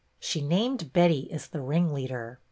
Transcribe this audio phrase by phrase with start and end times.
[0.19, 2.39] She named Betty as the ringleader.